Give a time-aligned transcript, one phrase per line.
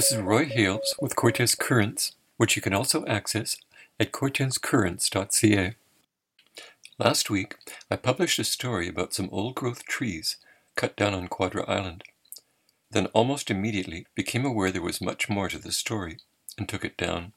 [0.00, 3.58] This is Roy Hales with Cortes Currents, which you can also access
[4.00, 5.74] at cortescurrents.ca.
[6.98, 7.56] Last week,
[7.90, 10.38] I published a story about some old growth trees
[10.74, 12.04] cut down on Quadra Island.
[12.90, 16.16] Then, almost immediately, became aware there was much more to the story
[16.56, 17.34] and took it down.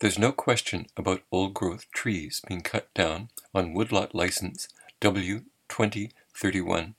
[0.00, 4.68] There's no question about old growth trees being cut down on woodlot license
[5.00, 6.92] W2031,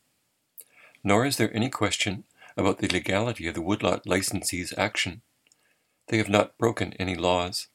[1.03, 2.23] nor is there any question
[2.59, 5.21] about the legality of the woodlot licensee's action.
[6.09, 7.67] They have not broken any laws.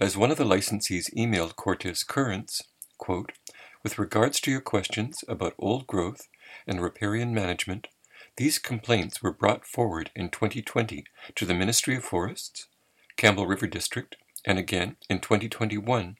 [0.00, 2.62] As one of the licensees emailed Cortes Currents,
[2.96, 3.32] quote,
[3.82, 6.26] with regards to your questions about old growth
[6.66, 7.88] and riparian management,
[8.38, 11.04] these complaints were brought forward in 2020
[11.34, 12.66] to the Ministry of Forests,
[13.16, 16.16] Campbell River District, and again in 2021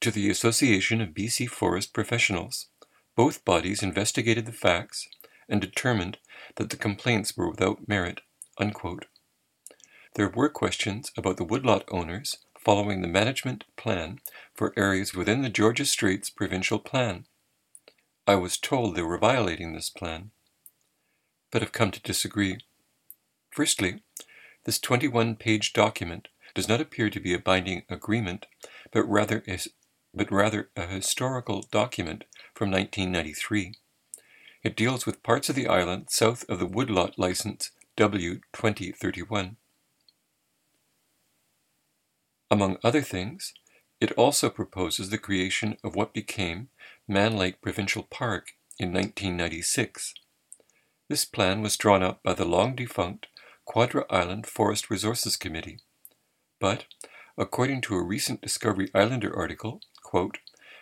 [0.00, 2.68] to the Association of BC Forest Professionals.
[3.14, 5.06] Both bodies investigated the facts
[5.50, 6.18] and determined
[6.56, 8.22] that the complaints were without merit.
[8.58, 9.06] Unquote.
[10.14, 14.20] There were questions about the woodlot owners following the management plan
[14.54, 17.26] for areas within the Georgia Straits Provincial Plan.
[18.26, 20.30] I was told they were violating this plan,
[21.50, 22.58] but have come to disagree.
[23.50, 24.02] Firstly,
[24.64, 28.46] this 21 page document does not appear to be a binding agreement,
[28.92, 29.42] but rather,
[30.12, 33.74] but rather a historical document from 1993.
[34.62, 39.56] It deals with parts of the island south of the woodlot license W2031.
[42.50, 43.54] Among other things,
[44.00, 46.68] it also proposes the creation of what became
[47.08, 50.14] Main Lake Provincial Park in 1996.
[51.08, 53.28] This plan was drawn up by the long defunct
[53.64, 55.78] Quadra Island Forest Resources Committee.
[56.58, 56.84] But,
[57.38, 60.38] according to a recent Discovery Islander article, quote,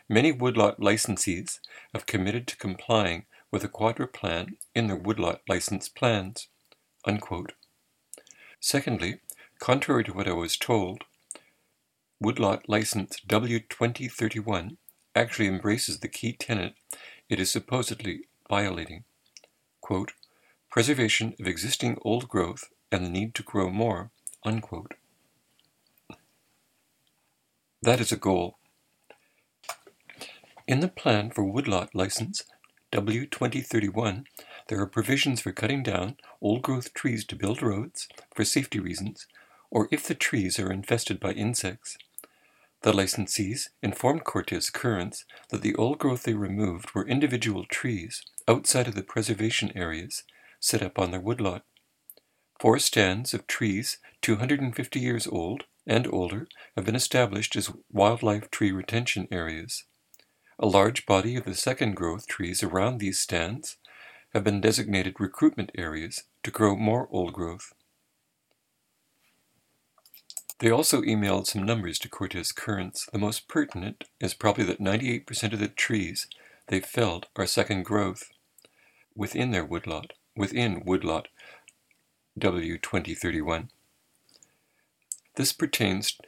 [0.08, 1.60] many woodlot licensees
[1.92, 6.48] have committed to complying with a quadra plan in their woodlot license plans.
[7.04, 7.52] Unquote.
[8.60, 9.20] Secondly,
[9.58, 11.04] contrary to what I was told,
[12.20, 14.76] woodlot license W2031
[15.14, 16.74] actually embraces the key tenet
[17.28, 19.04] it is supposedly violating.
[19.80, 20.12] Quote,
[20.70, 24.10] preservation of existing old growth and the need to grow more.
[24.44, 24.94] Unquote.
[27.82, 28.58] That is a goal.
[30.66, 32.42] In the plan for woodlot license
[32.92, 34.24] W2031,
[34.68, 39.26] there are provisions for cutting down old growth trees to build roads for safety reasons,
[39.70, 41.98] or if the trees are infested by insects.
[42.82, 48.88] The licensees informed Cortes Currents that the old growth they removed were individual trees outside
[48.88, 50.22] of the preservation areas
[50.60, 51.64] set up on their woodlot.
[52.58, 58.72] Four stands of trees 250 years old and older have been established as wildlife tree
[58.72, 59.84] retention areas.
[60.60, 63.76] A large body of the second growth trees around these stands
[64.34, 67.72] have been designated recruitment areas to grow more old growth.
[70.58, 73.06] They also emailed some numbers to Cortes Currents.
[73.12, 76.26] The most pertinent is probably that 98% of the trees
[76.66, 78.28] they felled are second growth
[79.14, 81.28] within their woodlot, within woodlot
[82.38, 83.68] W2031.
[85.36, 86.18] This pertains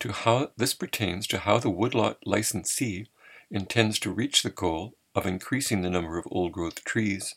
[0.00, 3.06] to how this pertains to how the woodlot licensee
[3.50, 7.34] intends to reach the goal of increasing the number of old growth trees.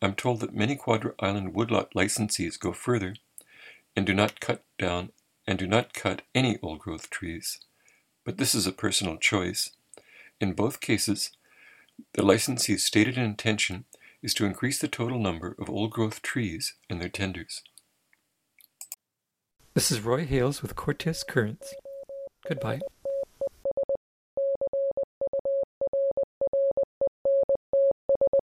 [0.00, 3.14] I'm told that many Quadra Island woodlot licensees go further
[3.96, 5.10] and do not cut down
[5.46, 7.60] and do not cut any old growth trees.
[8.24, 9.70] But this is a personal choice.
[10.40, 11.30] In both cases,
[12.14, 13.84] the licensee's stated intention
[14.22, 17.62] is to increase the total number of old growth trees in their tenures.
[19.74, 21.74] This is Roy Hales with Cortes Currents.
[22.46, 22.80] Goodbye.